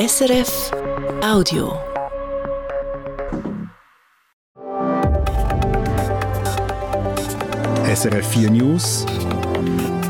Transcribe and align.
SRF 0.00 0.72
Audio. 1.22 1.78
SRF 7.84 8.26
4 8.32 8.50
News 8.50 9.04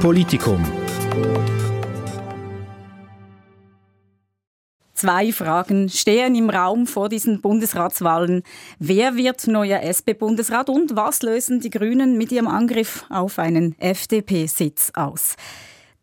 Politikum. 0.00 0.64
Zwei 4.94 5.32
Fragen 5.32 5.88
stehen 5.88 6.36
im 6.36 6.50
Raum 6.50 6.86
vor 6.86 7.08
diesen 7.08 7.40
Bundesratswahlen. 7.40 8.44
Wer 8.78 9.16
wird 9.16 9.48
neuer 9.48 9.80
SP-Bundesrat 9.82 10.68
und 10.68 10.94
was 10.94 11.22
lösen 11.22 11.58
die 11.58 11.70
Grünen 11.70 12.16
mit 12.16 12.30
ihrem 12.30 12.46
Angriff 12.46 13.06
auf 13.10 13.40
einen 13.40 13.74
FDP-Sitz 13.80 14.92
aus? 14.94 15.34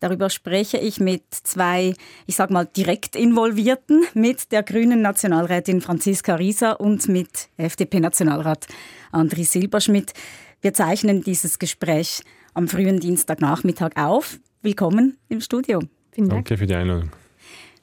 Darüber 0.00 0.30
spreche 0.30 0.78
ich 0.78 1.00
mit 1.00 1.24
zwei, 1.30 1.94
ich 2.26 2.36
sag 2.36 2.50
mal, 2.50 2.66
direkt 2.66 3.16
Involvierten, 3.16 4.04
mit 4.14 4.52
der 4.52 4.62
grünen 4.62 5.02
Nationalrätin 5.02 5.80
Franziska 5.80 6.36
Rieser 6.36 6.80
und 6.80 7.08
mit 7.08 7.48
FDP-Nationalrat 7.56 8.68
André 9.12 9.44
Silberschmidt. 9.44 10.12
Wir 10.60 10.72
zeichnen 10.72 11.22
dieses 11.22 11.58
Gespräch 11.58 12.22
am 12.54 12.68
frühen 12.68 13.00
Dienstagnachmittag 13.00 13.96
auf. 13.96 14.38
Willkommen 14.62 15.18
im 15.28 15.40
Studio. 15.40 15.80
Vielen 16.12 16.28
Dank. 16.28 16.46
Danke 16.46 16.58
für 16.58 16.66
die 16.66 16.74
Einladung. 16.74 17.10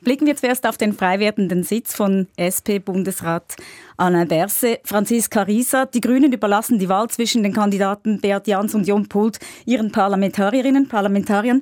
Blicken 0.02 0.28
wir 0.28 0.36
zuerst 0.36 0.68
auf 0.68 0.78
den 0.78 0.94
frei 0.94 1.20
werdenden 1.20 1.64
Sitz 1.64 1.96
von 1.96 2.28
SP-Bundesrat 2.38 3.56
Alain 3.98 4.28
Berse. 4.28 4.80
Franziska 4.84 5.42
Rieser, 5.42 5.86
die 5.88 6.00
Grünen 6.00 6.32
überlassen 6.32 6.80
die 6.80 6.90
Wahl 6.90 7.10
zwischen 7.10 7.44
den 7.44 7.54
Kandidaten 7.54 8.22
Beat 8.22 8.48
Jans 8.48 8.76
und 8.76 8.88
Jon 8.88 9.10
Pult 9.10 9.40
ihren 9.66 9.92
Parlamentarierinnen, 9.92 10.88
Parlamentariern. 10.88 11.62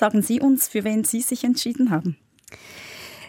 Sagen 0.00 0.22
Sie 0.22 0.40
uns, 0.40 0.66
für 0.66 0.82
wen 0.84 1.04
Sie 1.04 1.20
sich 1.20 1.44
entschieden 1.44 1.90
haben. 1.90 2.16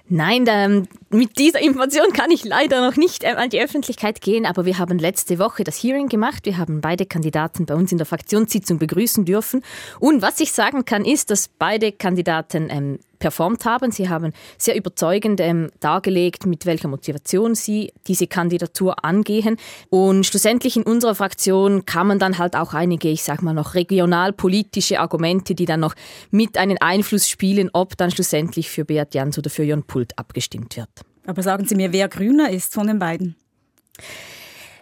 Nein, 0.08 0.46
da, 0.46 0.70
mit 1.10 1.38
dieser 1.38 1.60
Information 1.60 2.14
kann 2.14 2.32
ich 2.32 2.46
leider 2.46 2.80
noch 2.80 2.96
nicht 2.96 3.26
äh, 3.26 3.34
an 3.36 3.50
die 3.50 3.60
Öffentlichkeit 3.60 4.22
gehen, 4.22 4.46
aber 4.46 4.64
wir 4.64 4.78
haben 4.78 4.98
letzte 4.98 5.38
Woche 5.38 5.66
das 5.66 5.84
Hearing 5.84 6.08
gemacht. 6.08 6.46
Wir 6.46 6.58
haben 6.58 6.80
beide 6.80 7.06
Kandidaten 7.06 7.66
bei 7.66 7.76
uns 7.76 7.92
in 7.92 7.98
der 7.98 8.08
Fraktionssitzung 8.08 8.80
begrüßen 8.80 9.26
dürfen. 9.26 9.66
Und 10.00 10.22
was 10.22 10.40
ich 10.40 10.54
sagen 10.54 10.86
kann, 10.86 11.04
ist, 11.04 11.30
dass 11.30 11.50
beide 11.50 11.92
Kandidaten 11.92 12.70
ähm, 12.70 13.00
performt 13.22 13.64
haben. 13.64 13.92
Sie 13.92 14.10
haben 14.10 14.34
sehr 14.58 14.76
überzeugend 14.76 15.40
ähm, 15.40 15.72
dargelegt, 15.80 16.46
mit 16.46 16.66
welcher 16.66 16.90
Motivation 16.90 17.56
sie 17.56 17.94
diese 18.08 18.28
Kandidatur 18.28 19.06
angehen. 19.06 19.56
Und 19.90 20.26
schlussendlich 20.26 20.76
in 20.76 20.84
unserer 20.84 21.16
Fraktion 21.16 21.86
kamen 21.86 22.20
dann 22.20 22.38
halt 22.38 22.58
auch 22.58 22.74
einige, 22.74 23.08
ich 23.08 23.24
sag 23.24 23.42
mal 23.42 23.54
noch 23.54 23.76
regionalpolitische 23.76 25.00
Argumente, 25.00 25.56
die 25.56 25.66
dann 25.66 25.80
noch 25.80 25.96
mit 26.32 26.58
einen 26.58 26.78
Einfluss 26.80 27.30
spielen, 27.30 27.70
ob 27.72 27.96
dann 27.96 28.12
schlussendlich 28.12 28.70
für 28.70 28.84
Beat 28.84 29.16
Jans 29.16 29.38
oder 29.38 29.50
für 29.50 29.64
Jörn 29.64 29.84
Pult 29.84 30.18
abgestimmt 30.18 30.76
wird. 30.76 30.90
Aber 31.26 31.44
sagen 31.44 31.66
Sie 31.66 31.76
mir, 31.76 31.94
wer 31.94 32.10
grüner 32.10 32.50
ist 32.50 32.74
von 32.74 32.88
den 32.88 33.00
beiden? 33.00 33.36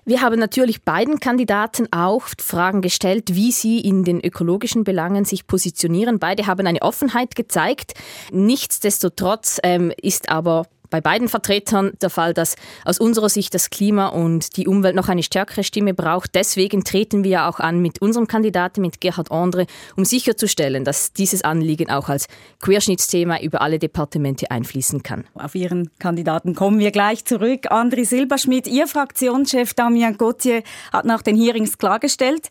Wir 0.10 0.22
haben 0.22 0.40
natürlich 0.40 0.82
beiden 0.82 1.20
Kandidaten 1.20 1.88
auch 1.92 2.24
Fragen 2.40 2.82
gestellt, 2.82 3.36
wie 3.36 3.52
sie 3.52 3.80
in 3.80 4.04
den 4.04 4.20
ökologischen 4.20 4.84
Belangen 4.84 5.24
sich 5.24 5.46
positionieren. 5.46 6.18
Beide 6.18 6.48
haben 6.48 6.66
eine 6.66 6.82
Offenheit 6.82 7.36
gezeigt. 7.36 7.94
Nichtsdestotrotz 8.32 9.60
ähm, 9.62 9.94
ist 10.02 10.30
aber 10.30 10.66
bei 10.90 11.02
beiden 11.02 11.28
Vertretern 11.28 11.92
der 12.02 12.10
Fall, 12.10 12.34
dass 12.34 12.56
aus 12.86 13.00
unserer 13.00 13.30
Sicht 13.30 13.54
das 13.54 13.70
Klima 13.70 14.08
und 14.08 14.58
die 14.58 14.68
Umwelt 14.68 14.96
noch 14.96 15.10
eine 15.10 15.24
stärkere 15.24 15.64
Stimme 15.64 15.94
braucht. 15.94 16.36
Deswegen 16.36 16.84
treten 16.84 17.24
wir 17.24 17.48
auch 17.48 17.60
an 17.60 17.82
mit 17.82 18.02
unserem 18.02 18.28
Kandidaten, 18.28 18.82
mit 18.82 19.02
Gerhard 19.02 19.32
Andre, 19.32 19.66
um 19.96 20.06
sicherzustellen, 20.06 20.84
dass 20.84 21.14
dieses 21.14 21.44
Anliegen 21.44 21.90
auch 21.90 22.10
als 22.10 22.28
Querschnittsthema 22.60 23.40
über 23.42 23.62
alle 23.62 23.80
Departemente 23.80 24.52
einfließen 24.52 25.04
kann. 25.04 25.26
Auf 25.34 25.56
Ihren 25.56 25.90
Kandidaten 26.00 26.56
kommen 26.56 26.80
wir 26.80 26.92
gleich 26.92 27.26
zurück. 27.26 27.72
André 27.72 28.06
Silberschmidt, 28.06 28.68
Ihr 28.68 28.88
Fraktionschef 28.88 29.74
Damien 29.74 30.18
Gauthier 30.18 30.64
hat 30.92 31.06
nach 31.06 31.22
den 31.22 31.36
Hearings 31.36 31.78
klargestellt, 31.78 32.50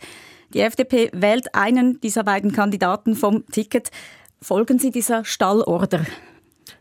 die 0.54 0.60
FDP 0.60 1.10
wählt 1.12 1.54
einen 1.54 2.00
dieser 2.00 2.24
beiden 2.24 2.52
Kandidaten 2.52 3.14
vom 3.14 3.46
Ticket. 3.48 3.90
Folgen 4.40 4.78
Sie 4.78 4.90
dieser 4.90 5.24
Stallorder? 5.24 6.06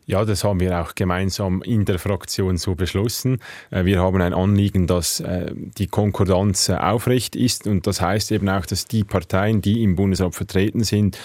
Ja, 0.10 0.24
das 0.24 0.46
haben 0.46 0.62
wir 0.62 0.80
auch 0.80 0.96
gemeinsam 0.96 1.62
in 1.64 1.84
der 1.84 2.00
Fraktion 2.00 2.56
so 2.56 2.76
beschlossen. 2.76 3.40
Äh, 3.72 3.84
wir 3.84 4.00
haben 4.00 4.22
ein 4.22 4.34
Anliegen, 4.34 4.88
dass 4.88 5.20
äh, 5.20 5.52
die 5.54 5.88
Konkordanz 5.88 6.70
äh, 6.70 6.76
aufrecht 6.76 7.36
ist 7.36 7.68
und 7.68 7.86
das 7.86 8.00
heißt 8.00 8.32
eben 8.32 8.48
auch, 8.48 8.66
dass 8.66 8.86
die 8.86 9.04
Parteien, 9.04 9.62
die 9.62 9.84
im 9.84 9.98
Bundesrat 9.98 10.34
vertreten 10.34 10.86
sind, 10.86 11.20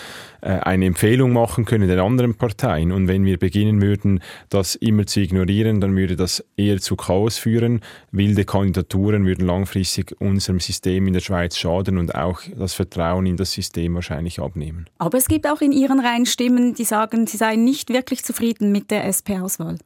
eine 0.45 0.87
Empfehlung 0.87 1.33
machen 1.33 1.67
können 1.67 1.87
den 1.87 2.01
anderen 2.01 2.35
Parteien. 2.35 2.91
Und 2.91 3.07
wenn 3.07 3.25
wir 3.25 3.39
beginnen 3.39 3.81
würden, 3.81 4.21
das 4.49 4.75
immer 4.75 5.07
zu 5.07 5.21
ignorieren, 5.21 5.81
dann 5.81 5.97
würde 5.97 6.17
das 6.17 6.45
eher 6.57 6.81
zu 6.81 6.97
Chaos 6.97 7.39
führen. 7.39 7.81
Wilde 8.11 8.45
Kandidaturen 8.45 9.25
würden 9.25 9.47
langfristig 9.47 10.21
unserem 10.21 10.59
System 10.59 11.07
in 11.07 11.13
der 11.13 11.21
Schweiz 11.21 11.57
schaden 11.57 11.97
und 11.97 12.17
auch 12.17 12.41
das 12.59 12.75
Vertrauen 12.75 13.25
in 13.27 13.37
das 13.37 13.53
System 13.53 13.95
wahrscheinlich 13.95 14.41
abnehmen. 14.41 14.87
Aber 14.99 15.17
es 15.17 15.29
gibt 15.29 15.47
auch 15.47 15.61
in 15.61 15.71
Ihren 15.71 16.01
Reihen 16.01 16.27
Stimmen, 16.27 16.75
die 16.75 16.83
sagen, 16.83 17.29
sie 17.29 17.37
seien 17.37 17.63
nicht 17.63 17.91
wirklich 17.91 18.25
zufrieden 18.25 18.72
mit 18.73 18.91
der 18.91 19.05
SP-Auswahl? 19.07 19.79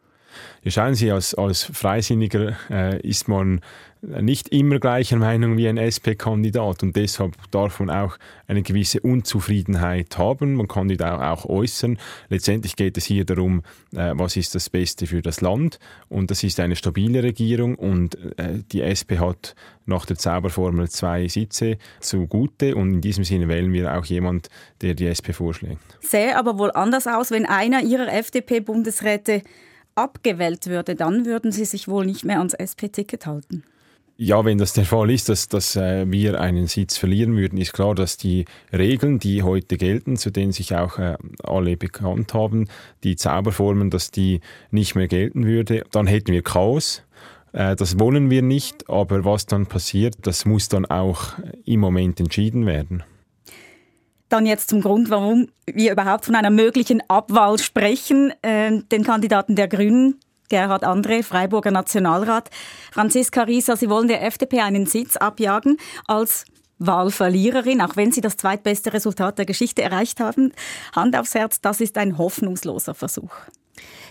Ja, 0.63 0.71
schauen 0.71 0.95
Sie, 0.95 1.11
als, 1.11 1.35
als 1.35 1.65
Freisinniger 1.65 2.57
äh, 2.71 3.01
ist 3.01 3.29
man 3.29 3.61
nicht 4.07 4.49
immer 4.51 4.79
gleicher 4.79 5.17
Meinung 5.17 5.57
wie 5.57 5.69
ein 5.69 5.77
SP-Kandidat 5.79 6.83
und 6.83 6.95
deshalb 6.95 7.35
darf 7.51 7.81
man 7.81 7.91
auch 7.91 8.17
eine 8.47 8.63
gewisse 8.63 9.01
Unzufriedenheit 9.01 10.17
haben. 10.17 10.55
Man 10.55 10.69
kann 10.69 10.89
die 10.89 11.01
auch 11.01 11.45
äußern. 11.45 11.99
Letztendlich 12.29 12.77
geht 12.77 12.97
es 12.97 13.05
hier 13.05 13.25
darum, 13.25 13.63
äh, 13.95 14.13
was 14.15 14.37
ist 14.37 14.55
das 14.55 14.71
Beste 14.71 15.07
für 15.07 15.23
das 15.23 15.41
Land 15.41 15.79
und 16.09 16.31
das 16.31 16.45
ist 16.45 16.61
eine 16.61 16.77
stabile 16.77 17.23
Regierung 17.23 17.75
und 17.75 18.17
äh, 18.39 18.61
die 18.71 18.83
SP 18.83 19.19
hat 19.19 19.55
nach 19.87 20.07
der 20.07 20.17
Zauberformel 20.17 20.89
zwei 20.89 21.27
Sitze 21.29 21.79
zugute 22.01 22.77
und 22.77 22.95
in 22.95 23.01
diesem 23.01 23.25
Sinne 23.25 23.49
wählen 23.49 23.73
wir 23.73 23.97
auch 23.97 24.05
jemand, 24.05 24.49
der 24.83 24.95
die 24.95 25.07
SP 25.11 25.33
vorschlägt. 25.33 25.99
Sähe 26.01 26.37
aber 26.37 26.59
wohl 26.59 26.71
anders 26.73 27.07
aus, 27.07 27.31
wenn 27.31 27.47
einer 27.47 27.83
Ihrer 27.83 28.13
FDP-Bundesräte 28.13 29.43
abgewählt 29.95 30.67
würde, 30.67 30.95
dann 30.95 31.25
würden 31.25 31.51
Sie 31.53 31.65
sich 31.65 31.89
wohl 31.89 32.07
nicht 32.07 32.25
mehr 32.25 32.39
ans 32.39 32.55
SP-Ticket 32.55 33.27
halten. 33.27 33.65
Ja, 34.19 34.47
wenn 34.47 34.57
das 34.57 34.73
der 34.73 34.87
Fall 34.87 35.11
ist, 35.11 35.29
dass, 35.29 35.47
dass 35.49 35.77
äh, 35.77 36.11
wir 36.11 36.41
einen 36.41 36.69
Sitz 36.69 36.97
verlieren 36.97 37.37
würden, 37.37 37.59
ist 37.59 37.75
klar, 37.75 37.95
dass 37.95 38.17
die 38.17 38.47
Regeln, 38.73 39.19
die 39.19 39.43
heute 39.43 39.77
gelten, 39.77 40.17
zu 40.17 40.31
denen 40.31 40.53
sich 40.53 40.75
auch 40.75 40.99
äh, 40.99 41.19
alle 41.43 41.77
bekannt 41.77 42.33
haben, 42.33 42.67
die 43.05 43.17
Zauberformen, 43.17 43.91
dass 43.91 44.11
die 44.11 44.41
nicht 44.71 44.95
mehr 44.95 45.07
gelten 45.07 45.45
würde. 45.45 45.85
Dann 45.93 46.07
hätten 46.07 46.33
wir 46.33 46.43
Chaos. 46.43 47.03
Äh, 47.53 47.77
das 47.77 47.99
wollen 47.99 48.31
wir 48.31 48.41
nicht, 48.41 48.89
aber 48.89 49.27
was 49.27 49.45
dann 49.45 49.67
passiert, 49.67 50.15
das 50.23 50.47
muss 50.47 50.71
dann 50.71 50.87
auch 50.87 51.33
im 51.67 51.81
Moment 51.81 52.19
entschieden 52.19 52.65
werden. 52.65 53.05
Dann 54.31 54.47
jetzt 54.47 54.71
zum 54.71 54.81
Grund, 54.81 55.11
warum 55.11 55.49
wir 55.67 55.93
überhaupt 55.93 56.25
von 56.25 56.35
einer 56.35 56.51
möglichen 56.51 57.03
Abwahl 57.09 57.59
sprechen. 57.59 58.33
Äh, 58.41 58.81
den 58.91 59.05
Kandidaten 59.05 59.57
der 59.57 59.69
Grünen, 59.69 60.19
Gerhard 60.49 60.85
André, 60.85 61.23
Freiburger 61.23 61.71
Nationalrat. 61.71 62.51
Franziska 62.93 63.43
Rieser, 63.43 63.77
Sie 63.77 63.91
wollen 63.91 64.09
der 64.09 64.25
FDP 64.25 64.61
einen 64.61 64.87
Sitz 64.87 65.17
abjagen 65.17 65.77
als 66.07 66.45
Wahlverliererin, 66.79 67.81
auch 67.81 67.97
wenn 67.97 68.13
Sie 68.13 68.21
das 68.21 68.37
zweitbeste 68.37 68.93
Resultat 68.93 69.39
der 69.39 69.47
Geschichte 69.47 69.83
erreicht 69.83 70.21
haben. 70.21 70.53
Hand 70.95 71.17
aufs 71.17 71.35
Herz, 71.35 71.61
das 71.61 71.81
ist 71.81 71.97
ein 71.99 72.19
hoffnungsloser 72.19 72.95
Versuch. 72.95 73.33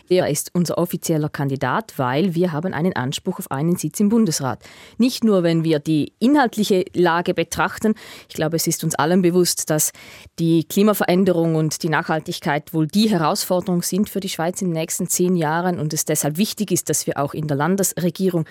Er 0.10 0.30
ist 0.30 0.52
unser 0.54 0.78
offizieller 0.78 1.30
Kandidat, 1.30 1.94
weil 1.98 2.36
wir 2.36 2.52
haben 2.52 2.74
einen 2.74 2.94
Anspruch 2.94 3.40
auf 3.40 3.52
einen 3.52 3.76
Sitz 3.76 4.00
im 4.00 4.10
Bundesrat. 4.10 4.64
Nicht 4.98 5.24
nur, 5.24 5.44
wenn 5.44 5.64
wir 5.64 5.80
die 5.80 6.14
inhaltliche 6.20 6.86
Lage 6.94 7.34
betrachten. 7.34 7.96
Ich 8.30 8.36
glaube, 8.36 8.56
es 8.56 8.68
ist 8.68 8.84
uns 8.84 8.96
allen 8.96 9.22
bewusst, 9.22 9.70
dass 9.70 9.92
die 10.40 10.64
Klimaveränderung 10.64 11.56
und 11.56 11.82
die 11.84 11.90
Nachhaltigkeit 11.90 12.74
wohl 12.74 12.88
die 12.88 13.10
Herausforderung 13.10 13.82
sind 13.82 14.10
für 14.10 14.20
die 14.20 14.30
Schweiz 14.30 14.62
in 14.62 14.70
den 14.70 14.80
nächsten 14.80 15.08
zehn 15.08 15.36
Jahren 15.36 15.80
und 15.80 15.94
es 15.94 16.06
deshalb 16.06 16.38
wichtig 16.38 16.72
ist, 16.72 16.90
dass 16.90 17.08
wir 17.08 17.18
auch 17.18 17.34
in 17.34 17.48
der 17.48 17.58
Landesregierung 17.58 18.46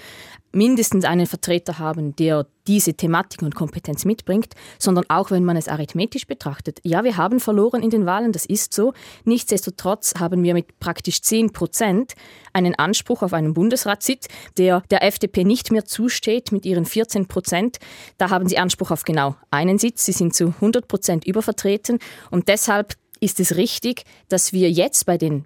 mindestens 0.54 1.04
einen 1.04 1.26
Vertreter 1.26 1.78
haben, 1.78 2.16
der 2.16 2.46
diese 2.66 2.94
Thematik 2.94 3.42
und 3.42 3.54
Kompetenz 3.54 4.04
mitbringt, 4.04 4.54
sondern 4.78 5.04
auch 5.08 5.30
wenn 5.30 5.44
man 5.44 5.56
es 5.56 5.68
arithmetisch 5.68 6.26
betrachtet. 6.26 6.80
Ja, 6.82 7.04
wir 7.04 7.16
haben 7.16 7.40
verloren 7.40 7.82
in 7.82 7.90
den 7.90 8.06
Wahlen, 8.06 8.32
das 8.32 8.46
ist 8.46 8.72
so. 8.72 8.94
Nichtsdestotrotz 9.24 10.14
haben 10.18 10.42
wir 10.42 10.54
mit 10.54 10.78
praktisch 10.80 11.20
10 11.48 11.52
Prozent 11.52 12.14
einen 12.52 12.74
Anspruch 12.74 13.22
auf 13.22 13.32
einen 13.32 13.54
Bundesratssitz, 13.54 14.28
der 14.56 14.82
der 14.90 15.02
FDP 15.02 15.44
nicht 15.44 15.70
mehr 15.70 15.84
zusteht 15.84 16.52
mit 16.52 16.64
ihren 16.64 16.84
14 16.84 17.26
Prozent. 17.26 17.78
Da 18.18 18.30
haben 18.30 18.48
sie 18.48 18.58
Anspruch 18.58 18.90
auf 18.90 19.04
genau 19.04 19.36
einen 19.50 19.78
Sitz. 19.78 20.04
Sie 20.04 20.12
sind 20.12 20.34
zu 20.34 20.46
100 20.46 20.88
Prozent 20.88 21.24
übervertreten 21.26 21.98
und 22.30 22.48
deshalb 22.48 22.94
ist 23.20 23.40
es 23.40 23.56
richtig, 23.56 24.04
dass 24.28 24.52
wir 24.52 24.70
jetzt 24.70 25.06
bei 25.06 25.18
den 25.18 25.44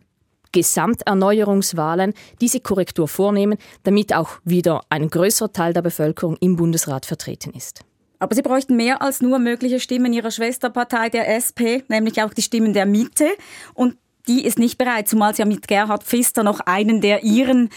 Gesamterneuerungswahlen 0.52 2.14
diese 2.40 2.60
Korrektur 2.60 3.06
vornehmen, 3.06 3.58
damit 3.82 4.14
auch 4.14 4.30
wieder 4.44 4.80
ein 4.88 5.10
größerer 5.10 5.52
Teil 5.52 5.72
der 5.72 5.82
Bevölkerung 5.82 6.36
im 6.40 6.56
Bundesrat 6.56 7.04
vertreten 7.04 7.52
ist. 7.52 7.84
Aber 8.18 8.34
Sie 8.34 8.42
bräuchten 8.42 8.76
mehr 8.76 9.00
als 9.00 9.20
nur 9.20 9.38
mögliche 9.38 9.78
Stimmen 9.78 10.12
Ihrer 10.12 10.30
Schwesterpartei, 10.30 11.08
der 11.08 11.32
SP, 11.36 11.84
nämlich 11.88 12.22
auch 12.22 12.34
die 12.34 12.42
Stimmen 12.42 12.72
der 12.72 12.86
Mitte. 12.86 13.28
Und 13.74 13.96
die 14.28 14.44
ist 14.44 14.58
nicht 14.58 14.78
bereit, 14.78 15.08
zumal 15.08 15.34
sie 15.34 15.42
ja 15.42 15.46
mit 15.46 15.66
Gerhard 15.66 16.04
Pfister 16.04 16.44
noch 16.44 16.60
einen 16.60 17.00
der 17.00 17.24
ihren 17.24 17.70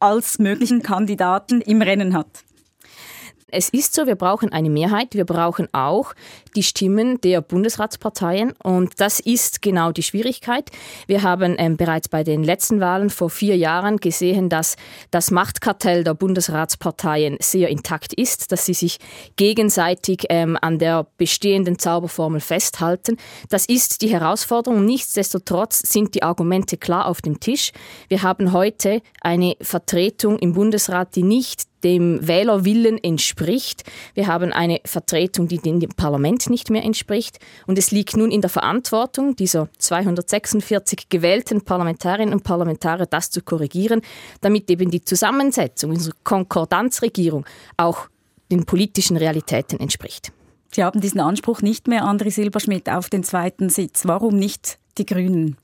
als 0.00 0.38
möglichen 0.38 0.82
Kandidaten 0.82 1.60
im 1.60 1.80
Rennen 1.80 2.14
hat. 2.14 2.44
Es 3.52 3.68
ist 3.68 3.92
so, 3.92 4.06
wir 4.06 4.16
brauchen 4.16 4.50
eine 4.50 4.70
Mehrheit. 4.70 5.14
Wir 5.14 5.26
brauchen 5.26 5.68
auch 5.72 6.14
die 6.56 6.62
Stimmen 6.62 7.20
der 7.20 7.42
Bundesratsparteien. 7.42 8.54
Und 8.62 8.94
das 8.98 9.20
ist 9.20 9.60
genau 9.60 9.92
die 9.92 10.02
Schwierigkeit. 10.02 10.70
Wir 11.06 11.22
haben 11.22 11.56
ähm, 11.58 11.76
bereits 11.76 12.08
bei 12.08 12.24
den 12.24 12.42
letzten 12.42 12.80
Wahlen 12.80 13.10
vor 13.10 13.28
vier 13.28 13.58
Jahren 13.58 13.98
gesehen, 13.98 14.48
dass 14.48 14.76
das 15.10 15.30
Machtkartell 15.30 16.02
der 16.02 16.14
Bundesratsparteien 16.14 17.36
sehr 17.40 17.68
intakt 17.68 18.14
ist, 18.14 18.52
dass 18.52 18.64
sie 18.64 18.74
sich 18.74 18.98
gegenseitig 19.36 20.24
ähm, 20.30 20.56
an 20.60 20.78
der 20.78 21.06
bestehenden 21.18 21.78
Zauberformel 21.78 22.40
festhalten. 22.40 23.18
Das 23.50 23.66
ist 23.66 24.00
die 24.00 24.08
Herausforderung. 24.08 24.82
Nichtsdestotrotz 24.86 25.80
sind 25.80 26.14
die 26.14 26.22
Argumente 26.22 26.78
klar 26.78 27.06
auf 27.06 27.20
dem 27.20 27.38
Tisch. 27.38 27.72
Wir 28.08 28.22
haben 28.22 28.52
heute 28.52 29.02
eine 29.20 29.56
Vertretung 29.60 30.38
im 30.38 30.54
Bundesrat, 30.54 31.14
die 31.16 31.22
nicht 31.22 31.71
dem 31.84 32.26
Wählerwillen 32.26 33.02
entspricht. 33.02 33.84
Wir 34.14 34.26
haben 34.26 34.52
eine 34.52 34.80
Vertretung, 34.84 35.48
die 35.48 35.58
dem 35.58 35.80
Parlament 35.90 36.48
nicht 36.50 36.70
mehr 36.70 36.84
entspricht. 36.84 37.38
Und 37.66 37.78
es 37.78 37.90
liegt 37.90 38.16
nun 38.16 38.30
in 38.30 38.40
der 38.40 38.50
Verantwortung 38.50 39.36
dieser 39.36 39.68
246 39.78 41.08
gewählten 41.08 41.62
Parlamentarierinnen 41.62 42.34
und 42.34 42.44
Parlamentarier, 42.44 43.06
das 43.06 43.30
zu 43.30 43.42
korrigieren, 43.42 44.02
damit 44.40 44.70
eben 44.70 44.90
die 44.90 45.02
Zusammensetzung 45.02 45.90
unserer 45.90 46.14
Konkordanzregierung 46.24 47.44
auch 47.76 48.08
den 48.50 48.64
politischen 48.64 49.16
Realitäten 49.16 49.80
entspricht. 49.80 50.32
Sie 50.74 50.82
haben 50.82 51.00
diesen 51.00 51.20
Anspruch 51.20 51.60
nicht 51.62 51.86
mehr, 51.86 52.04
André 52.04 52.30
Silberschmidt, 52.30 52.88
auf 52.88 53.10
den 53.10 53.24
zweiten 53.24 53.68
Sitz. 53.68 54.06
Warum 54.06 54.38
nicht 54.38 54.78
die 54.98 55.06
Grünen? 55.06 55.56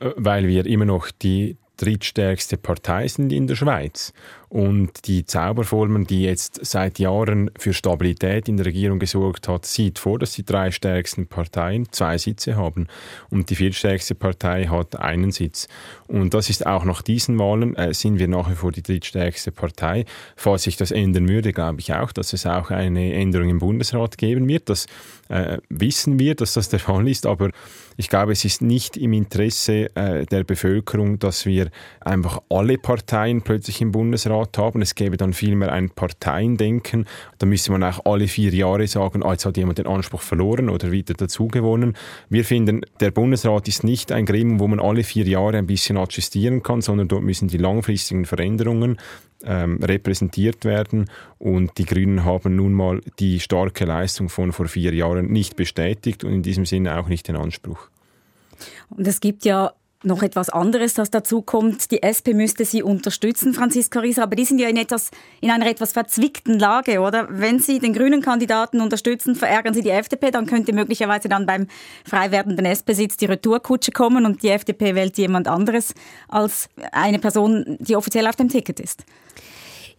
Äh, 0.00 0.10
weil 0.16 0.46
wir 0.46 0.66
immer 0.66 0.84
noch 0.84 1.10
die 1.10 1.56
drittstärkste 1.76 2.56
Partei 2.56 3.08
sind 3.08 3.32
in 3.32 3.46
der 3.46 3.56
Schweiz. 3.56 4.12
Und 4.52 5.06
die 5.06 5.24
Zauberformel, 5.24 6.04
die 6.04 6.24
jetzt 6.24 6.60
seit 6.62 6.98
Jahren 6.98 7.50
für 7.58 7.72
Stabilität 7.72 8.50
in 8.50 8.58
der 8.58 8.66
Regierung 8.66 8.98
gesorgt 8.98 9.48
hat, 9.48 9.64
sieht 9.64 9.98
vor, 9.98 10.18
dass 10.18 10.32
die 10.32 10.44
drei 10.44 10.70
stärksten 10.70 11.26
Parteien 11.26 11.90
zwei 11.90 12.18
Sitze 12.18 12.54
haben. 12.54 12.88
Und 13.30 13.48
die 13.48 13.54
viertstärkste 13.54 14.14
Partei 14.14 14.66
hat 14.66 14.96
einen 14.96 15.32
Sitz. 15.32 15.68
Und 16.06 16.34
das 16.34 16.50
ist 16.50 16.66
auch 16.66 16.84
nach 16.84 17.00
diesen 17.00 17.38
Wahlen, 17.38 17.74
äh, 17.76 17.94
sind 17.94 18.18
wir 18.18 18.28
nach 18.28 18.50
wie 18.50 18.54
vor 18.54 18.72
die 18.72 18.82
drittstärkste 18.82 19.52
Partei. 19.52 20.04
Falls 20.36 20.64
sich 20.64 20.76
das 20.76 20.90
ändern 20.90 21.30
würde, 21.30 21.54
glaube 21.54 21.80
ich 21.80 21.94
auch, 21.94 22.12
dass 22.12 22.34
es 22.34 22.44
auch 22.44 22.70
eine 22.70 23.14
Änderung 23.14 23.48
im 23.48 23.58
Bundesrat 23.58 24.18
geben 24.18 24.46
wird. 24.48 24.68
Das 24.68 24.86
äh, 25.30 25.58
wissen 25.70 26.18
wir, 26.18 26.34
dass 26.34 26.52
das 26.52 26.68
der 26.68 26.78
Fall 26.78 27.08
ist. 27.08 27.24
Aber 27.24 27.52
ich 27.96 28.08
glaube, 28.08 28.32
es 28.32 28.44
ist 28.44 28.62
nicht 28.62 28.96
im 28.96 29.12
Interesse 29.12 29.94
äh, 29.94 30.24
der 30.26 30.44
Bevölkerung, 30.44 31.18
dass 31.18 31.46
wir 31.46 31.70
einfach 32.00 32.40
alle 32.48 32.78
Parteien 32.78 33.42
plötzlich 33.42 33.80
im 33.80 33.92
Bundesrat 33.92 34.56
haben. 34.58 34.82
Es 34.82 34.94
gäbe 34.94 35.16
dann 35.16 35.32
vielmehr 35.32 35.72
ein 35.72 35.90
Parteiendenken. 35.90 37.06
Da 37.38 37.46
müsste 37.46 37.72
man 37.72 37.82
auch 37.82 38.04
alle 38.04 38.28
vier 38.28 38.52
Jahre 38.52 38.86
sagen, 38.86 39.22
ah, 39.22 39.32
jetzt 39.32 39.46
hat 39.46 39.56
jemand 39.56 39.78
den 39.78 39.86
Anspruch 39.86 40.22
verloren 40.22 40.68
oder 40.68 40.90
wieder 40.90 41.14
dazugewonnen. 41.14 41.96
Wir 42.28 42.44
finden, 42.44 42.82
der 43.00 43.10
Bundesrat 43.10 43.68
ist 43.68 43.84
nicht 43.84 44.12
ein 44.12 44.26
Gremium, 44.26 44.60
wo 44.60 44.68
man 44.68 44.80
alle 44.80 45.04
vier 45.04 45.26
Jahre 45.26 45.58
ein 45.58 45.66
bisschen 45.66 45.96
adjustieren 45.96 46.62
kann, 46.62 46.80
sondern 46.80 47.08
dort 47.08 47.22
müssen 47.22 47.48
die 47.48 47.58
langfristigen 47.58 48.24
Veränderungen 48.24 48.98
ähm, 49.44 49.82
repräsentiert 49.82 50.64
werden. 50.64 51.10
Und 51.38 51.78
die 51.78 51.84
Grünen 51.84 52.24
haben 52.24 52.56
nun 52.56 52.72
mal 52.72 53.00
die 53.18 53.40
starke 53.40 53.84
Leistung 53.84 54.28
von 54.28 54.52
vor 54.52 54.68
vier 54.68 54.94
Jahren 54.94 55.26
nicht 55.26 55.56
bestätigt 55.56 56.24
und 56.24 56.32
in 56.32 56.42
diesem 56.42 56.66
Sinne 56.66 56.98
auch 56.98 57.08
nicht 57.08 57.28
den 57.28 57.36
Anspruch. 57.36 57.88
Und 58.90 59.06
es 59.06 59.20
gibt 59.20 59.44
ja 59.44 59.72
noch 60.04 60.22
etwas 60.22 60.48
anderes, 60.48 60.94
das 60.94 61.10
dazu 61.10 61.42
kommt. 61.42 61.90
Die 61.90 62.02
SP 62.02 62.34
müsste 62.34 62.64
sie 62.64 62.82
unterstützen, 62.82 63.54
Franziska 63.54 64.00
Rieser, 64.00 64.24
aber 64.24 64.36
die 64.36 64.44
sind 64.44 64.58
ja 64.58 64.68
in, 64.68 64.76
etwas, 64.76 65.10
in 65.40 65.50
einer 65.50 65.66
etwas 65.66 65.92
verzwickten 65.92 66.58
Lage, 66.58 67.00
oder? 67.00 67.28
Wenn 67.30 67.58
sie 67.58 67.78
den 67.78 67.92
grünen 67.92 68.22
Kandidaten 68.22 68.80
unterstützen, 68.80 69.34
verärgern 69.34 69.74
sie 69.74 69.82
die 69.82 69.90
FDP, 69.90 70.30
dann 70.30 70.46
könnte 70.46 70.72
möglicherweise 70.72 71.28
dann 71.28 71.46
beim 71.46 71.66
frei 72.04 72.30
werdenden 72.30 72.66
SP-Sitz 72.66 73.16
die 73.16 73.26
Retourkutsche 73.26 73.92
kommen 73.92 74.26
und 74.26 74.42
die 74.42 74.48
FDP 74.48 74.94
wählt 74.94 75.18
jemand 75.18 75.48
anderes 75.48 75.94
als 76.28 76.68
eine 76.92 77.18
Person, 77.18 77.76
die 77.80 77.96
offiziell 77.96 78.26
auf 78.26 78.36
dem 78.36 78.48
Ticket 78.48 78.80
ist. 78.80 79.04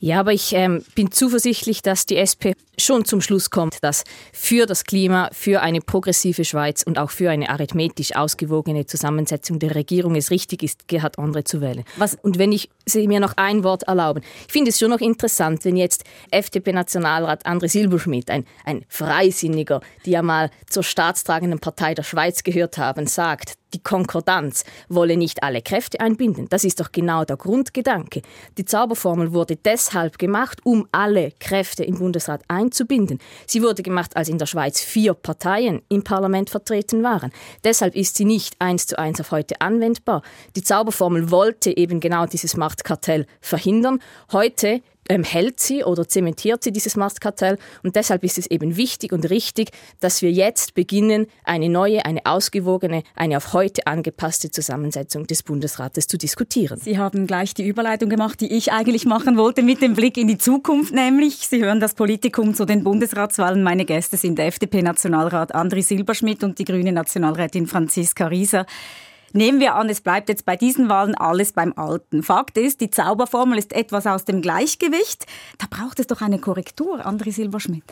Ja, 0.04 0.20
aber 0.20 0.34
ich 0.34 0.52
ähm, 0.52 0.84
bin 0.96 1.14
zuversichtlich, 1.14 1.82
dass 1.82 2.06
die 2.06 2.18
SP 2.20 2.60
schon 2.78 3.06
zum 3.06 3.22
Schluss 3.22 3.50
kommt, 3.50 3.82
dass 3.86 4.04
für 4.34 4.66
das 4.66 4.84
Klima, 4.84 5.30
für 5.32 5.62
eine 5.62 5.80
progressive 5.80 6.44
Schweiz 6.44 6.84
und 6.84 7.00
auch 7.00 7.10
für 7.10 7.30
eine 7.30 7.50
arithmetisch 7.50 8.14
ausgewogene 8.14 8.86
Zusammensetzung 8.86 9.60
der 9.60 9.76
Regierung 9.76 10.18
es 10.18 10.30
richtig 10.30 10.62
ist, 10.62 10.90
Gerhard 10.90 11.18
Andre 11.18 11.46
zu 11.46 11.62
wählen. 11.62 11.86
Was, 11.96 12.18
und 12.22 12.38
wenn 12.38 12.52
ich 12.52 12.70
Sie 12.86 13.08
mir 13.08 13.22
noch 13.22 13.38
ein 13.38 13.64
Wort 13.64 13.84
erlauben. 13.84 14.22
Ich 14.46 14.52
finde 14.52 14.72
es 14.72 14.80
schon 14.80 14.90
noch 14.90 15.00
interessant, 15.00 15.64
wenn 15.64 15.78
jetzt 15.78 16.04
FDP-Nationalrat 16.32 17.46
André 17.46 17.70
Silberschmidt, 17.70 18.30
ein, 18.30 18.46
ein 18.66 18.84
Freisinniger, 18.90 19.80
die 20.06 20.12
ja 20.12 20.22
mal 20.22 20.50
zur 20.68 20.84
staatstragenden 20.84 21.60
Partei 21.60 21.94
der 21.94 22.04
Schweiz 22.04 22.44
gehört 22.44 22.78
haben, 22.78 23.08
sagt, 23.08 23.54
die 23.74 23.82
Konkordanz 23.82 24.64
wolle 24.90 25.18
nicht 25.18 25.44
alle 25.44 25.62
Kräfte 25.62 26.00
einbinden. 26.00 26.48
Das 26.50 26.64
ist 26.64 26.80
doch 26.80 26.92
genau 26.92 27.26
der 27.26 27.38
Grundgedanke. 27.38 28.22
Die 28.58 28.66
Zauberformel 28.66 29.34
wurde 29.34 29.56
deshalb 29.56 30.18
gemacht, 30.18 30.60
um 30.64 30.88
alle 30.92 31.32
Kräfte 31.40 31.84
im 31.84 31.98
Bundesrat 31.98 32.44
einzubinden. 32.48 33.20
Sie 33.48 33.62
wurde 33.62 33.84
gemacht, 33.84 34.16
als 34.16 34.30
in 34.30 34.38
der 34.38 34.46
Schweiz 34.46 34.82
vier 34.82 35.14
Parteien 35.14 35.82
im 35.90 36.04
Parlament 36.04 36.50
vertreten 36.50 37.04
waren. 37.04 37.32
Deshalb 37.64 37.96
ist 37.96 38.16
sie 38.16 38.26
nicht 38.26 38.56
eins 38.60 38.86
zu 38.86 38.98
eins 38.98 39.20
auf 39.20 39.32
heute 39.32 39.60
anwendbar. 39.62 40.22
Die 40.56 40.64
Zauberformel 40.64 41.32
wollte 41.32 41.76
eben 41.76 42.00
genau 42.00 42.26
dieses 42.26 42.56
Machtkartell 42.56 43.26
verhindern. 43.42 44.00
Heute 44.32 44.82
ähm, 45.10 45.24
hält 45.24 45.60
sie 45.60 45.84
oder 45.84 46.08
zementiert 46.08 46.64
sie 46.64 46.72
dieses 46.72 46.96
Machtkartell. 46.96 47.58
Und 47.84 47.96
deshalb 47.96 48.24
ist 48.24 48.38
es 48.38 48.48
eben 48.48 48.78
wichtig 48.78 49.12
und 49.12 49.30
richtig, 49.30 49.72
dass 50.00 50.22
wir 50.22 50.32
jetzt 50.32 50.74
beginnen, 50.74 51.28
eine 51.44 51.70
neue, 51.70 52.06
eine 52.06 52.26
ausgewogene, 52.26 53.04
eine 53.16 53.38
auf 53.38 53.54
heute 53.54 53.88
angepasste 53.88 54.52
Zusammensetzung 54.52 55.28
des 55.28 55.44
Bundesrates 55.44 56.08
zu 56.08 56.18
diskutieren. 56.18 56.80
Sie 56.80 56.98
haben 56.98 57.28
gleich 57.28 57.54
die 57.54 57.68
Überleitung 57.68 58.10
gemacht, 58.10 58.42
die 58.42 58.54
ich 58.54 58.72
eigentlich 58.72 59.06
machen 59.06 59.38
wollte, 59.38 59.64
mit 59.64 59.82
dem 59.82 59.94
Blick 59.94 60.18
in 60.18 60.28
die 60.28 60.38
Zukunft 60.38 60.94
nämlich. 60.94 61.48
Sie 61.48 61.64
hören 61.64 61.80
das 61.80 61.94
Politikum 61.94 62.54
zu 62.56 62.66
den 62.66 62.84
Bundesratswahlen. 62.84 63.64
Meine 63.64 63.86
Gäste 63.86 64.18
sind 64.18 64.38
der 64.38 64.48
FDP-Nationalrat 64.48 65.56
André 65.56 65.82
Silberschmidt 65.82 66.44
und 66.44 66.60
die 66.60 66.66
grüne 66.66 66.92
Nationalrätin 66.92 67.68
Franziska 67.68 68.28
Rieser. 68.28 68.66
Nehmen 69.34 69.60
wir 69.60 69.74
an, 69.76 69.90
es 69.90 70.00
bleibt 70.00 70.30
jetzt 70.30 70.46
bei 70.46 70.56
diesen 70.56 70.90
Wahlen 70.90 71.16
alles 71.16 71.54
beim 71.54 71.74
Alten. 71.76 72.22
Fakt 72.22 72.56
ist, 72.58 72.82
die 72.82 72.92
Zauberformel 72.92 73.58
ist 73.58 73.74
etwas 73.74 74.06
aus 74.06 74.26
dem 74.26 74.44
Gleichgewicht. 74.44 75.26
Da 75.58 75.66
braucht 75.70 76.00
es 76.00 76.06
doch 76.06 76.22
eine 76.22 76.38
Korrektur, 76.38 77.06
André 77.06 77.32
Silberschmidt. 77.32 77.84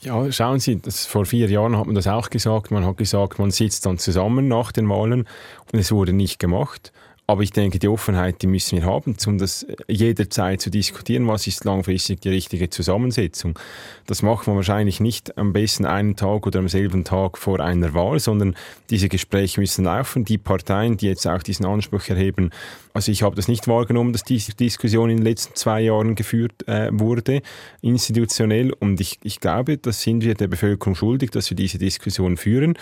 Ja, 0.00 0.30
schauen 0.30 0.60
Sie, 0.60 0.80
das, 0.80 1.06
vor 1.06 1.26
vier 1.26 1.50
Jahren 1.50 1.76
hat 1.76 1.86
man 1.86 1.96
das 1.96 2.06
auch 2.06 2.30
gesagt. 2.30 2.70
Man 2.70 2.86
hat 2.86 2.96
gesagt, 2.98 3.40
man 3.40 3.50
sitzt 3.50 3.84
dann 3.84 3.98
zusammen 3.98 4.46
nach 4.46 4.70
den 4.70 4.88
Wahlen 4.88 5.26
und 5.72 5.78
es 5.78 5.90
wurde 5.90 6.12
nicht 6.12 6.38
gemacht. 6.38 6.92
Aber 7.30 7.42
ich 7.42 7.52
denke, 7.52 7.78
die 7.78 7.88
Offenheit, 7.88 8.40
die 8.40 8.46
müssen 8.46 8.78
wir 8.78 8.86
haben, 8.86 9.14
um 9.26 9.36
das 9.36 9.66
jederzeit 9.86 10.62
zu 10.62 10.70
diskutieren, 10.70 11.28
was 11.28 11.46
ist 11.46 11.62
langfristig 11.62 12.22
die 12.22 12.30
richtige 12.30 12.70
Zusammensetzung. 12.70 13.58
Das 14.06 14.22
macht 14.22 14.46
man 14.46 14.56
wahrscheinlich 14.56 14.98
nicht 14.98 15.36
am 15.36 15.52
besten 15.52 15.84
einen 15.84 16.16
Tag 16.16 16.46
oder 16.46 16.60
am 16.60 16.70
selben 16.70 17.04
Tag 17.04 17.36
vor 17.36 17.60
einer 17.60 17.92
Wahl, 17.92 18.18
sondern 18.18 18.56
diese 18.88 19.10
Gespräche 19.10 19.60
müssen 19.60 19.84
laufen. 19.84 20.24
Die 20.24 20.38
Parteien, 20.38 20.96
die 20.96 21.06
jetzt 21.06 21.26
auch 21.26 21.42
diesen 21.42 21.66
Anspruch 21.66 22.08
erheben, 22.08 22.48
also 22.94 23.12
ich 23.12 23.22
habe 23.22 23.36
das 23.36 23.46
nicht 23.46 23.68
wahrgenommen, 23.68 24.14
dass 24.14 24.22
diese 24.22 24.54
Diskussion 24.54 25.10
in 25.10 25.18
den 25.18 25.26
letzten 25.26 25.54
zwei 25.54 25.82
Jahren 25.82 26.14
geführt 26.14 26.66
äh, 26.66 26.88
wurde, 26.92 27.42
institutionell. 27.82 28.72
Und 28.72 29.02
ich, 29.02 29.18
ich 29.22 29.38
glaube, 29.40 29.76
das 29.76 30.00
sind 30.00 30.24
wir 30.24 30.34
der 30.34 30.48
Bevölkerung 30.48 30.94
schuldig, 30.94 31.30
dass 31.32 31.50
wir 31.50 31.56
diese 31.58 31.76
Diskussion 31.76 32.38
führen. 32.38 32.78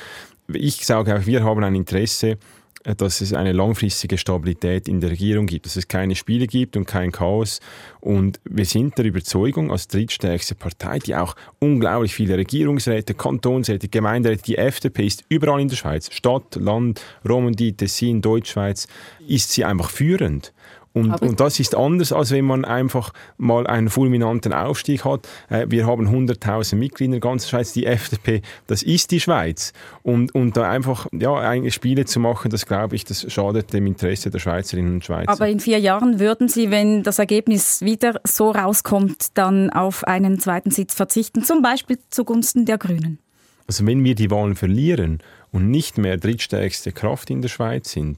Ich 0.53 0.87
sage 0.87 1.17
auch, 1.17 1.27
wir 1.27 1.43
haben 1.43 1.65
ein 1.65 1.75
Interesse, 1.75 2.39
dass 2.85 3.21
es 3.21 3.33
eine 3.33 3.53
langfristige 3.53 4.19
Stabilität 4.19 4.89
in 4.89 5.01
der 5.01 5.11
Regierung 5.11 5.47
gibt, 5.47 5.67
dass 5.67 5.77
es 5.77 5.89
keine 5.89 6.15
Spiele 6.15 6.47
gibt 6.47 6.77
und 6.77 6.87
kein 6.87 7.13
Chaos. 7.13 7.61
Und 8.01 8.41
wir 8.45 8.65
sind 8.65 8.97
der 8.99 9.07
Überzeugung, 9.07 9.71
als 9.71 9.89
drittstärkste 9.89 10.55
Partei, 10.55 10.99
die 10.99 11.17
auch 11.17 11.35
unglaublich 11.59 12.15
viele 12.15 12.37
Regierungsräte, 12.37 13.15
Kantonsräte, 13.15 13.89
Gemeinderäte, 13.89 14.43
die 14.43 14.59
FDP 14.59 15.07
ist 15.07 15.25
überall 15.29 15.61
in 15.61 15.69
der 15.69 15.77
Schweiz, 15.77 16.13
Stadt, 16.13 16.57
Land, 16.57 17.03
Romandie, 17.29 17.73
Tessin, 17.73 18.23
Deutschschweiz, 18.23 18.87
ist 19.27 19.53
sie 19.53 19.65
einfach 19.65 19.91
führend. 19.91 20.53
Und, 20.97 21.21
und, 21.21 21.41
das 21.41 21.61
ist 21.61 21.75
anders, 21.75 22.11
als 22.11 22.31
wenn 22.31 22.47
man 22.47 22.65
einfach 22.65 23.13
mal 23.37 23.67
einen 23.67 23.91
fulminanten 23.91 24.55
Aufstieg 24.55 25.05
hat. 25.05 25.29
Äh, 25.51 25.67
wir 25.69 25.87
haben 25.87 26.09
100.000 26.09 26.75
Mitglieder 26.77 27.05
in 27.05 27.11
der 27.11 27.21
ganzen 27.21 27.51
Schweiz. 27.51 27.75
Die 27.75 27.85
FDP, 27.85 28.41
das 28.67 28.83
ist 28.83 29.11
die 29.11 29.21
Schweiz. 29.21 29.75
Und, 30.03 30.35
und 30.35 30.57
da 30.57 30.71
einfach 30.71 31.07
ja, 31.13 31.55
Spiele 31.71 32.07
zu 32.07 32.19
machen, 32.19 32.51
das 32.51 32.65
glaube 32.65 32.97
ich, 32.97 33.05
das 33.05 33.31
schadet 33.31 33.75
dem 33.75 33.87
Interesse 33.87 34.31
der 34.31 34.39
Schweizerinnen 34.39 34.95
und 34.95 35.05
Schweizer. 35.05 35.31
Aber 35.31 35.47
in 35.47 35.61
vier 35.61 35.79
Jahren 35.79 36.19
würden 36.19 36.49
Sie, 36.49 36.71
wenn 36.71 37.03
das 37.03 37.19
Ergebnis 37.19 37.83
wieder 37.83 38.19
so 38.25 38.51
rauskommt, 38.51 39.37
dann 39.37 39.69
auf 39.69 40.03
einen 40.05 40.41
zweiten 40.41 40.71
Sitz 40.71 40.95
verzichten, 40.95 41.45
zum 41.45 41.61
Beispiel 41.61 41.99
zugunsten 42.09 42.65
der 42.65 42.79
Grünen? 42.79 43.19
Also 43.67 43.85
wenn 43.87 44.03
wir 44.03 44.15
die 44.15 44.31
Wahlen 44.31 44.57
verlieren 44.57 45.19
und 45.53 45.71
nicht 45.71 45.99
mehr 45.99 46.17
drittstärkste 46.17 46.93
Kraft 46.93 47.29
in 47.29 47.43
der 47.43 47.51
Schweiz 47.51 47.91
sind, 47.91 48.17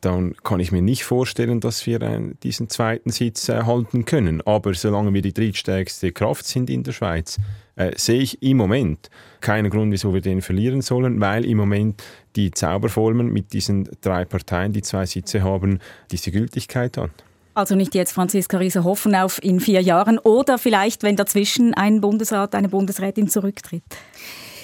dann 0.00 0.34
kann 0.42 0.60
ich 0.60 0.72
mir 0.72 0.82
nicht 0.82 1.04
vorstellen, 1.04 1.60
dass 1.60 1.86
wir 1.86 2.00
äh, 2.00 2.20
diesen 2.42 2.68
zweiten 2.68 3.10
Sitz 3.10 3.48
äh, 3.48 3.62
halten 3.64 4.04
können. 4.04 4.40
Aber 4.42 4.74
solange 4.74 5.12
wir 5.12 5.22
die 5.22 5.34
drittstärkste 5.34 6.12
Kraft 6.12 6.46
sind 6.46 6.70
in 6.70 6.82
der 6.82 6.92
Schweiz, 6.92 7.38
äh, 7.76 7.92
sehe 7.96 8.20
ich 8.20 8.42
im 8.42 8.56
Moment 8.56 9.10
keinen 9.40 9.70
Grund, 9.70 9.92
wieso 9.92 10.12
wir 10.14 10.20
den 10.20 10.42
verlieren 10.42 10.82
sollen, 10.82 11.20
weil 11.20 11.44
im 11.44 11.58
Moment 11.58 12.02
die 12.36 12.50
Zauberformen 12.50 13.32
mit 13.32 13.52
diesen 13.52 13.88
drei 14.00 14.24
Parteien, 14.24 14.72
die 14.72 14.82
zwei 14.82 15.06
Sitze 15.06 15.42
haben, 15.42 15.80
diese 16.10 16.30
Gültigkeit 16.30 16.96
hat. 16.96 17.10
Also 17.54 17.74
nicht 17.74 17.94
jetzt 17.94 18.12
Franziska 18.12 18.58
Rieser 18.58 18.84
hoffen 18.84 19.14
auf 19.14 19.42
in 19.42 19.60
vier 19.60 19.82
Jahren 19.82 20.18
oder 20.18 20.56
vielleicht, 20.56 21.02
wenn 21.02 21.16
dazwischen 21.16 21.74
ein 21.74 22.00
Bundesrat, 22.00 22.54
eine 22.54 22.68
Bundesrätin 22.68 23.28
zurücktritt. 23.28 23.82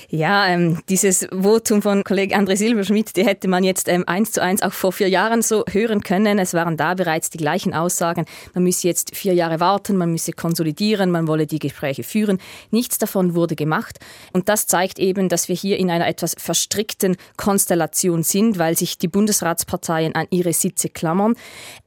Ja, 0.08 0.46
ähm, 0.46 0.78
dieses 0.88 1.26
Votum 1.32 1.82
von 1.82 2.04
Kollege 2.04 2.36
André 2.36 2.56
Silberschmidt, 2.56 3.16
die 3.16 3.26
hätte 3.26 3.48
man 3.48 3.64
jetzt 3.64 3.88
ähm, 3.88 4.04
eins 4.06 4.30
zu 4.30 4.40
eins 4.40 4.62
auch 4.62 4.72
vor 4.72 4.92
vier 4.92 5.08
Jahren 5.08 5.42
so 5.42 5.64
hören 5.68 6.00
können. 6.00 6.38
Es 6.38 6.54
waren 6.54 6.76
da 6.76 6.94
bereits 6.94 7.28
die 7.30 7.38
gleichen 7.38 7.74
Aussagen. 7.74 8.24
Man 8.54 8.62
müsse 8.62 8.86
jetzt 8.86 9.16
vier 9.16 9.34
Jahre 9.34 9.58
warten, 9.58 9.96
man 9.96 10.12
müsse 10.12 10.32
konsolidieren, 10.32 11.10
man 11.10 11.26
wolle 11.26 11.46
die 11.46 11.58
Gespräche 11.58 12.04
führen. 12.04 12.38
Nichts 12.70 12.98
davon 12.98 13.34
wurde 13.34 13.56
gemacht. 13.56 13.98
Und 14.32 14.48
das 14.48 14.68
zeigt 14.68 15.00
eben, 15.00 15.28
dass 15.28 15.48
wir 15.48 15.56
hier 15.56 15.78
in 15.78 15.90
einer 15.90 16.06
etwas 16.06 16.36
verstrickten 16.38 17.16
Konstellation 17.36 18.22
sind, 18.22 18.58
weil 18.58 18.76
sich 18.76 18.98
die 18.98 19.08
Bundesratsparteien 19.08 20.14
an 20.14 20.26
ihre 20.30 20.52
Sitze 20.52 20.88
klammern. 20.88 21.34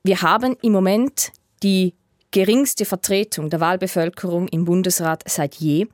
Wir 0.04 0.22
haben 0.22 0.58
im 0.62 0.74
Moment 0.74 1.32
die 1.64 1.94
geringste 2.32 2.86
Vertretung 2.86 3.50
der 3.50 3.60
Wahlbevölkerung 3.60 4.48
im 4.48 4.66
Bundesrat 4.66 5.24
seit 5.28 5.56
je. 5.56 5.88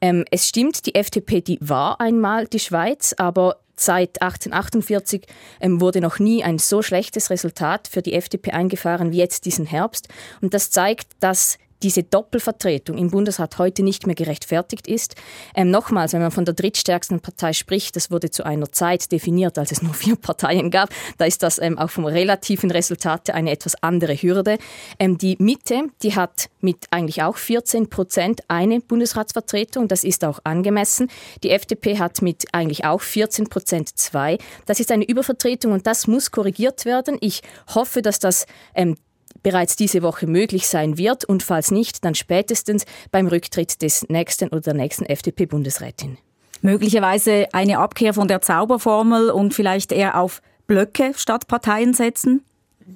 Ähm, 0.00 0.24
es 0.30 0.48
stimmt, 0.48 0.86
die 0.86 0.94
FDP, 0.94 1.40
die 1.40 1.58
war 1.60 2.00
einmal 2.00 2.46
die 2.46 2.60
Schweiz, 2.60 3.14
aber 3.16 3.58
Seit 3.76 4.22
1848 4.22 5.26
ähm, 5.60 5.80
wurde 5.80 6.00
noch 6.00 6.20
nie 6.20 6.44
ein 6.44 6.58
so 6.58 6.80
schlechtes 6.80 7.30
Resultat 7.30 7.88
für 7.88 8.02
die 8.02 8.12
FDP 8.12 8.52
eingefahren 8.52 9.10
wie 9.10 9.18
jetzt 9.18 9.46
diesen 9.46 9.66
Herbst. 9.66 10.08
Und 10.40 10.54
das 10.54 10.70
zeigt, 10.70 11.08
dass 11.18 11.58
diese 11.82 12.02
Doppelvertretung 12.02 12.96
im 12.98 13.10
Bundesrat 13.10 13.58
heute 13.58 13.82
nicht 13.82 14.06
mehr 14.06 14.14
gerechtfertigt 14.14 14.86
ist. 14.86 15.16
Ähm, 15.54 15.70
nochmals, 15.70 16.12
wenn 16.12 16.20
man 16.20 16.30
von 16.30 16.44
der 16.44 16.54
drittstärksten 16.54 17.20
Partei 17.20 17.52
spricht, 17.52 17.96
das 17.96 18.10
wurde 18.10 18.30
zu 18.30 18.44
einer 18.44 18.72
Zeit 18.72 19.12
definiert, 19.12 19.58
als 19.58 19.72
es 19.72 19.82
nur 19.82 19.94
vier 19.94 20.16
Parteien 20.20 20.70
gab, 20.70 20.90
da 21.18 21.24
ist 21.24 21.42
das 21.42 21.58
ähm, 21.58 21.78
auch 21.78 21.90
vom 21.90 22.04
relativen 22.04 22.70
Resultat 22.70 23.30
eine 23.30 23.50
etwas 23.50 23.74
andere 23.82 24.14
Hürde. 24.14 24.58
Ähm, 24.98 25.18
die 25.18 25.36
Mitte, 25.38 25.84
die 26.02 26.14
hat 26.14 26.48
mit 26.60 26.86
eigentlich 26.90 27.22
auch 27.22 27.36
14 27.36 27.90
Prozent 27.90 28.40
eine 28.48 28.80
Bundesratsvertretung, 28.80 29.88
das 29.88 30.04
ist 30.04 30.24
auch 30.24 30.40
angemessen. 30.44 31.08
Die 31.42 31.50
FDP 31.50 31.98
hat 31.98 32.22
mit 32.22 32.44
eigentlich 32.52 32.84
auch 32.84 33.00
14 33.00 33.48
Prozent 33.48 33.98
zwei. 33.98 34.38
Das 34.66 34.80
ist 34.80 34.90
eine 34.90 35.04
Übervertretung 35.04 35.72
und 35.72 35.86
das 35.86 36.06
muss 36.06 36.30
korrigiert 36.30 36.84
werden. 36.84 37.18
Ich 37.20 37.42
hoffe, 37.74 38.02
dass 38.02 38.18
das 38.18 38.46
ähm, 38.74 38.96
bereits 39.44 39.76
diese 39.76 40.02
Woche 40.02 40.26
möglich 40.26 40.66
sein 40.66 40.98
wird 40.98 41.24
und 41.24 41.44
falls 41.44 41.70
nicht, 41.70 42.04
dann 42.04 42.16
spätestens 42.16 42.84
beim 43.12 43.28
Rücktritt 43.28 43.80
des 43.82 44.08
nächsten 44.08 44.48
oder 44.48 44.62
der 44.62 44.74
nächsten 44.74 45.06
FDP-Bundesrätin. 45.06 46.18
Möglicherweise 46.62 47.46
eine 47.52 47.78
Abkehr 47.78 48.14
von 48.14 48.26
der 48.26 48.40
Zauberformel 48.40 49.30
und 49.30 49.54
vielleicht 49.54 49.92
eher 49.92 50.18
auf 50.18 50.42
Blöcke 50.66 51.12
statt 51.14 51.46
Parteien 51.46 51.94
setzen? 51.94 52.42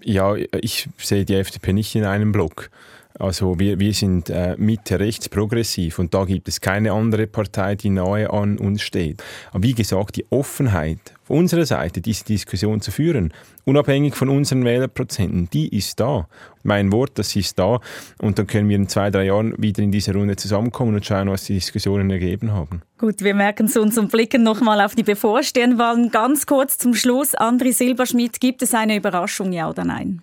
Ja, 0.02 0.34
ich 0.34 0.88
sehe 0.98 1.24
die 1.24 1.34
FDP 1.34 1.72
nicht 1.72 1.94
in 1.94 2.04
einem 2.04 2.32
Block. 2.32 2.70
Also 3.18 3.58
wir, 3.58 3.80
wir 3.80 3.92
sind 3.92 4.30
äh, 4.30 4.54
Mitte 4.58 5.00
rechts 5.00 5.28
progressiv 5.28 5.98
und 5.98 6.14
da 6.14 6.24
gibt 6.24 6.48
es 6.48 6.60
keine 6.60 6.92
andere 6.92 7.26
Partei, 7.26 7.74
die 7.74 7.90
nahe 7.90 8.30
an 8.30 8.58
uns 8.58 8.82
steht. 8.82 9.22
Aber 9.50 9.62
wie 9.62 9.74
gesagt, 9.74 10.16
die 10.16 10.26
Offenheit 10.30 10.98
von 11.24 11.38
unserer 11.38 11.66
Seite, 11.66 12.00
diese 12.00 12.24
Diskussion 12.24 12.80
zu 12.80 12.90
führen, 12.90 13.32
unabhängig 13.64 14.14
von 14.14 14.28
unseren 14.28 14.64
Wählerprozenten, 14.64 15.50
die 15.50 15.76
ist 15.76 15.98
da. 16.00 16.28
Mein 16.62 16.92
Wort, 16.92 17.18
das 17.18 17.34
ist 17.36 17.58
da. 17.58 17.80
Und 18.20 18.38
dann 18.38 18.46
können 18.46 18.68
wir 18.68 18.76
in 18.76 18.88
zwei, 18.88 19.10
drei 19.10 19.24
Jahren 19.24 19.52
wieder 19.58 19.82
in 19.82 19.90
diese 19.90 20.14
Runde 20.14 20.36
zusammenkommen 20.36 20.94
und 20.94 21.04
schauen, 21.04 21.28
was 21.28 21.44
die 21.44 21.54
Diskussionen 21.54 22.10
ergeben 22.10 22.52
haben. 22.52 22.82
Gut, 22.98 23.22
wir 23.22 23.34
merken 23.34 23.66
es 23.66 23.76
uns 23.76 23.98
und 23.98 24.10
blicken 24.10 24.42
nochmal 24.42 24.80
auf 24.80 24.94
die 24.94 25.02
bevorstehenden 25.02 25.78
Wahlen. 25.78 26.10
Ganz 26.10 26.46
kurz 26.46 26.78
zum 26.78 26.94
Schluss. 26.94 27.36
André 27.36 27.72
Silberschmidt, 27.72 28.40
gibt 28.40 28.62
es 28.62 28.74
eine 28.74 28.96
Überraschung, 28.96 29.52
ja 29.52 29.68
oder 29.68 29.84
nein? 29.84 30.22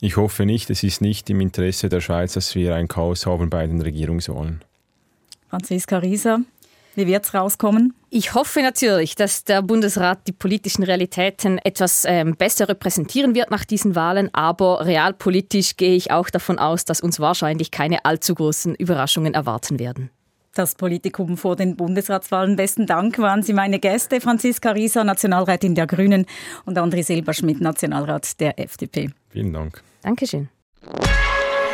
Ich 0.00 0.16
hoffe 0.16 0.44
nicht, 0.44 0.70
es 0.70 0.82
ist 0.82 1.00
nicht 1.00 1.30
im 1.30 1.40
Interesse 1.40 1.88
der 1.88 2.00
Schweiz, 2.00 2.34
dass 2.34 2.54
wir 2.54 2.74
ein 2.74 2.88
Chaos 2.88 3.26
haben 3.26 3.50
bei 3.50 3.66
den 3.66 3.80
Regierungswahlen. 3.80 4.62
Franziska 5.48 5.98
Rieser, 5.98 6.40
wie 6.96 7.06
wird 7.06 7.24
es 7.24 7.34
rauskommen? 7.34 7.94
Ich 8.10 8.34
hoffe 8.34 8.60
natürlich, 8.62 9.16
dass 9.16 9.44
der 9.44 9.62
Bundesrat 9.62 10.26
die 10.28 10.32
politischen 10.32 10.84
Realitäten 10.84 11.58
etwas 11.58 12.04
ähm, 12.06 12.36
besser 12.36 12.68
repräsentieren 12.68 13.34
wird 13.34 13.50
nach 13.50 13.64
diesen 13.64 13.96
Wahlen, 13.96 14.32
aber 14.32 14.86
realpolitisch 14.86 15.76
gehe 15.76 15.96
ich 15.96 16.12
auch 16.12 16.30
davon 16.30 16.58
aus, 16.58 16.84
dass 16.84 17.00
uns 17.00 17.18
wahrscheinlich 17.18 17.72
keine 17.72 18.04
allzu 18.04 18.34
großen 18.34 18.76
Überraschungen 18.76 19.34
erwarten 19.34 19.80
werden. 19.80 20.10
Das 20.54 20.76
Politikum 20.76 21.36
vor 21.36 21.56
den 21.56 21.74
Bundesratswahlen. 21.74 22.54
Besten 22.54 22.86
Dank 22.86 23.18
waren 23.18 23.42
Sie 23.42 23.52
meine 23.52 23.80
Gäste. 23.80 24.20
Franziska 24.20 24.70
Rieser, 24.70 25.02
Nationalrätin 25.02 25.74
der 25.74 25.88
Grünen 25.88 26.26
und 26.64 26.78
André 26.78 27.02
Silberschmidt, 27.02 27.60
Nationalrat 27.60 28.38
der 28.38 28.60
FDP. 28.60 29.10
Vielen 29.34 29.52
Dank. 29.52 29.82
Dankeschön. 30.02 30.48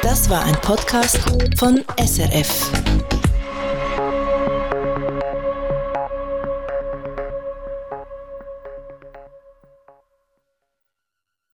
Das 0.00 0.30
war 0.30 0.42
ein 0.44 0.54
Podcast 0.62 1.18
von 1.58 1.84
SRF. 2.02 3.19